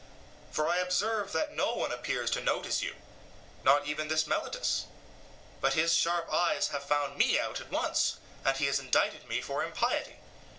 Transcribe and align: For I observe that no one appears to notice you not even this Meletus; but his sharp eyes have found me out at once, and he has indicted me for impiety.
For 0.51 0.67
I 0.67 0.77
observe 0.79 1.31
that 1.33 1.55
no 1.55 1.75
one 1.75 1.91
appears 1.91 2.31
to 2.31 2.41
notice 2.41 2.81
you 2.81 2.95
not 3.63 3.85
even 3.85 4.07
this 4.07 4.25
Meletus; 4.25 4.85
but 5.61 5.73
his 5.75 5.93
sharp 5.93 6.27
eyes 6.33 6.69
have 6.69 6.81
found 6.83 7.19
me 7.19 7.39
out 7.39 7.61
at 7.61 7.69
once, 7.69 8.17
and 8.43 8.57
he 8.57 8.65
has 8.65 8.79
indicted 8.79 9.27
me 9.29 9.41
for 9.41 9.63
impiety. 9.63 10.15